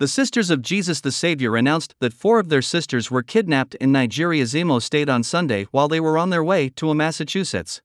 The 0.00 0.08
Sisters 0.08 0.48
of 0.48 0.62
Jesus 0.62 1.02
the 1.02 1.12
Savior 1.12 1.56
announced 1.56 1.94
that 2.00 2.14
four 2.14 2.40
of 2.40 2.48
their 2.48 2.62
sisters 2.62 3.10
were 3.10 3.22
kidnapped 3.22 3.74
in 3.74 3.92
Nigeria's 3.92 4.54
Imo 4.54 4.78
state 4.78 5.10
on 5.10 5.22
Sunday 5.22 5.66
while 5.72 5.88
they 5.88 6.00
were 6.00 6.16
on 6.16 6.30
their 6.30 6.42
way 6.42 6.70
to 6.70 6.94
Massachusetts. 6.94 7.82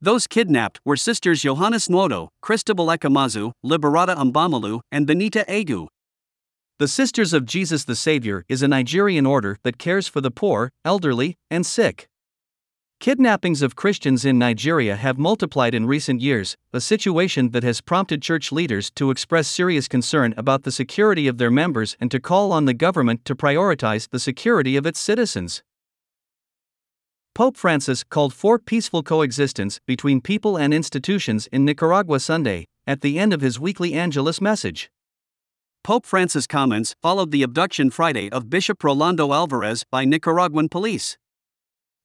Those 0.00 0.28
kidnapped 0.28 0.78
were 0.84 0.96
Sisters 0.96 1.42
Johannes 1.42 1.88
Nwodo, 1.88 2.28
Christabel 2.42 2.86
Echemazu, 2.86 3.50
Liberata 3.64 4.14
Mbamalu, 4.14 4.82
and 4.92 5.04
Benita 5.04 5.44
Agu. 5.48 5.88
The 6.78 6.86
Sisters 6.86 7.32
of 7.32 7.44
Jesus 7.44 7.82
the 7.82 7.96
Savior 7.96 8.44
is 8.48 8.62
a 8.62 8.68
Nigerian 8.68 9.26
order 9.26 9.58
that 9.64 9.78
cares 9.78 10.06
for 10.06 10.20
the 10.20 10.30
poor, 10.30 10.70
elderly, 10.84 11.34
and 11.50 11.66
sick. 11.66 12.06
Kidnappings 12.98 13.62
of 13.62 13.76
Christians 13.76 14.24
in 14.24 14.38
Nigeria 14.38 14.96
have 14.96 15.18
multiplied 15.18 15.74
in 15.74 15.86
recent 15.86 16.20
years, 16.20 16.56
a 16.72 16.80
situation 16.80 17.50
that 17.50 17.62
has 17.62 17.80
prompted 17.80 18.22
church 18.22 18.50
leaders 18.50 18.90
to 18.92 19.10
express 19.10 19.46
serious 19.46 19.86
concern 19.86 20.34
about 20.36 20.62
the 20.62 20.72
security 20.72 21.28
of 21.28 21.38
their 21.38 21.50
members 21.50 21.96
and 22.00 22.10
to 22.10 22.18
call 22.18 22.52
on 22.52 22.64
the 22.64 22.74
government 22.74 23.24
to 23.26 23.36
prioritize 23.36 24.08
the 24.08 24.18
security 24.18 24.76
of 24.76 24.86
its 24.86 24.98
citizens. 24.98 25.62
Pope 27.34 27.56
Francis 27.56 28.02
called 28.02 28.32
for 28.32 28.58
peaceful 28.58 29.02
coexistence 29.02 29.78
between 29.86 30.22
people 30.22 30.56
and 30.56 30.72
institutions 30.72 31.48
in 31.52 31.66
Nicaragua 31.66 32.18
Sunday, 32.18 32.66
at 32.86 33.02
the 33.02 33.18
end 33.18 33.34
of 33.34 33.42
his 33.42 33.60
weekly 33.60 33.92
Angelus 33.92 34.40
message. 34.40 34.90
Pope 35.84 36.06
Francis' 36.06 36.46
comments 36.46 36.96
followed 37.02 37.30
the 37.30 37.42
abduction 37.42 37.90
Friday 37.90 38.30
of 38.30 38.48
Bishop 38.48 38.82
Rolando 38.82 39.32
Alvarez 39.32 39.84
by 39.90 40.06
Nicaraguan 40.06 40.70
police. 40.70 41.18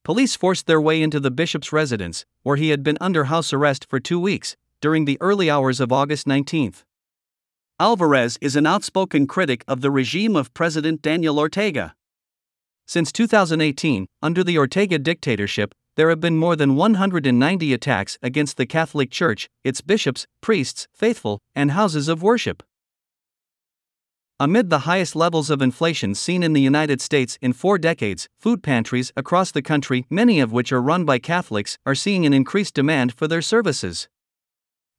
Police 0.04 0.36
forced 0.36 0.66
their 0.66 0.82
way 0.82 1.02
into 1.02 1.20
the 1.20 1.30
bishop's 1.30 1.72
residence, 1.72 2.26
where 2.42 2.58
he 2.58 2.70
had 2.70 2.84
been 2.84 2.98
under 3.00 3.26
house 3.26 3.54
arrest 3.54 3.86
for 3.88 4.00
two 4.00 4.20
weeks, 4.20 4.56
during 4.82 5.06
the 5.06 5.18
early 5.22 5.50
hours 5.50 5.80
of 5.80 5.92
August 5.92 6.26
19. 6.26 6.74
Alvarez 7.80 8.38
is 8.42 8.56
an 8.56 8.66
outspoken 8.66 9.28
critic 9.28 9.64
of 9.68 9.82
the 9.82 9.92
regime 9.92 10.36
of 10.36 10.54
President 10.54 11.02
Daniel 11.02 11.38
Ortega. 11.38 11.96
Since 12.88 13.12
2018, 13.12 14.08
under 14.24 14.44
the 14.44 14.58
Ortega 14.58 14.98
dictatorship, 14.98 15.74
there 15.96 16.10
have 16.10 16.20
been 16.20 16.38
more 16.38 16.56
than 16.56 16.76
190 16.76 17.74
attacks 17.74 18.18
against 18.24 18.58
the 18.58 18.66
Catholic 18.66 19.12
Church, 19.12 19.50
its 19.64 19.82
bishops, 19.82 20.26
priests, 20.42 20.88
faithful, 20.96 21.40
and 21.54 21.72
houses 21.72 22.08
of 22.08 22.24
worship. 22.24 22.64
Amid 24.42 24.72
the 24.72 24.90
highest 24.90 25.16
levels 25.16 25.52
of 25.52 25.62
inflation 25.62 26.16
seen 26.16 26.42
in 26.42 26.54
the 26.54 26.62
United 26.62 27.00
States 27.00 27.38
in 27.44 27.54
four 27.54 27.78
decades, 27.78 28.28
food 28.40 28.64
pantries 28.64 29.14
across 29.16 29.52
the 29.52 29.62
country, 29.62 30.08
many 30.10 30.40
of 30.40 30.52
which 30.52 30.72
are 30.72 30.82
run 30.82 31.06
by 31.06 31.20
Catholics, 31.20 31.78
are 31.86 31.94
seeing 31.94 32.26
an 32.26 32.34
increased 32.34 32.74
demand 32.74 33.14
for 33.14 33.28
their 33.28 33.44
services. 33.44 34.10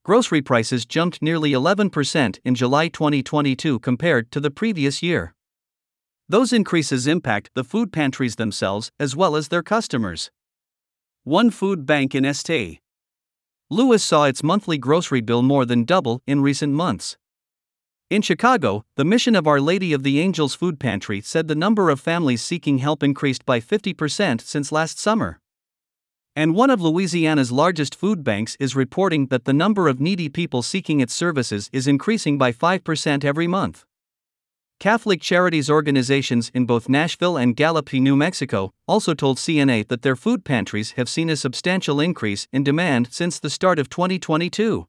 Grocery 0.04 0.42
prices 0.42 0.86
jumped 0.86 1.20
nearly 1.20 1.50
11% 1.50 2.38
in 2.44 2.54
July 2.54 2.86
2022 2.86 3.80
compared 3.80 4.30
to 4.30 4.38
the 4.38 4.52
previous 4.52 5.02
year. 5.02 5.34
Those 6.28 6.52
increases 6.52 7.08
impact 7.08 7.50
the 7.56 7.64
food 7.64 7.92
pantries 7.92 8.36
themselves 8.36 8.92
as 9.00 9.16
well 9.16 9.34
as 9.34 9.48
their 9.48 9.64
customers. 9.64 10.30
One 11.24 11.50
food 11.50 11.84
bank 11.84 12.14
in 12.14 12.32
St. 12.32 12.78
Louis 13.68 14.04
saw 14.04 14.26
its 14.26 14.44
monthly 14.44 14.78
grocery 14.78 15.20
bill 15.20 15.42
more 15.42 15.66
than 15.66 15.82
double 15.82 16.22
in 16.28 16.42
recent 16.42 16.74
months. 16.74 17.16
In 18.12 18.20
Chicago, 18.20 18.84
the 18.96 19.06
mission 19.06 19.34
of 19.34 19.46
Our 19.46 19.58
Lady 19.58 19.94
of 19.94 20.02
the 20.02 20.20
Angels 20.20 20.54
Food 20.54 20.78
Pantry 20.78 21.22
said 21.22 21.48
the 21.48 21.54
number 21.54 21.88
of 21.88 21.98
families 21.98 22.42
seeking 22.42 22.76
help 22.76 23.02
increased 23.02 23.46
by 23.46 23.58
50% 23.58 24.42
since 24.42 24.70
last 24.70 24.98
summer. 24.98 25.40
And 26.36 26.54
one 26.54 26.68
of 26.68 26.82
Louisiana's 26.82 27.50
largest 27.50 27.94
food 27.94 28.22
banks 28.22 28.54
is 28.60 28.76
reporting 28.76 29.28
that 29.28 29.46
the 29.46 29.54
number 29.54 29.88
of 29.88 29.98
needy 29.98 30.28
people 30.28 30.60
seeking 30.60 31.00
its 31.00 31.14
services 31.14 31.70
is 31.72 31.88
increasing 31.88 32.36
by 32.36 32.52
5% 32.52 33.24
every 33.24 33.46
month. 33.46 33.86
Catholic 34.78 35.22
charities 35.22 35.70
organizations 35.70 36.50
in 36.52 36.66
both 36.66 36.90
Nashville 36.90 37.38
and 37.38 37.56
Gallup, 37.56 37.94
New 37.94 38.14
Mexico, 38.14 38.74
also 38.86 39.14
told 39.14 39.38
CNA 39.38 39.88
that 39.88 40.02
their 40.02 40.16
food 40.16 40.44
pantries 40.44 40.90
have 40.98 41.08
seen 41.08 41.30
a 41.30 41.36
substantial 41.36 41.98
increase 41.98 42.46
in 42.52 42.62
demand 42.62 43.08
since 43.10 43.40
the 43.40 43.48
start 43.48 43.78
of 43.78 43.88
2022. 43.88 44.86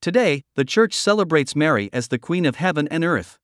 Today, 0.00 0.42
the 0.54 0.64
Church 0.64 0.94
celebrates 0.94 1.56
Mary 1.56 1.90
as 1.92 2.08
the 2.08 2.18
Queen 2.18 2.46
of 2.46 2.56
Heaven 2.56 2.86
and 2.88 3.04
Earth. 3.04 3.38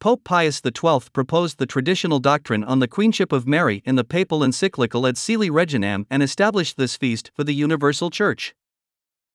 Pope 0.00 0.22
Pius 0.22 0.60
XII 0.64 1.08
proposed 1.12 1.58
the 1.58 1.66
traditional 1.66 2.18
doctrine 2.18 2.62
on 2.62 2.80
the 2.80 2.88
Queenship 2.88 3.32
of 3.32 3.46
Mary 3.46 3.82
in 3.86 3.96
the 3.96 4.04
papal 4.04 4.44
encyclical 4.44 5.06
Ad 5.06 5.14
Caeli 5.16 5.50
Reginae 5.50 6.04
and 6.10 6.22
established 6.22 6.76
this 6.76 6.96
feast 6.96 7.30
for 7.34 7.42
the 7.42 7.54
Universal 7.54 8.10
Church. 8.10 8.54